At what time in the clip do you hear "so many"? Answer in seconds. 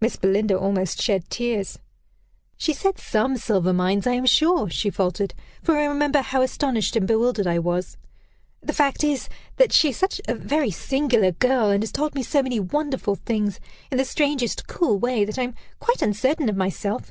12.22-12.60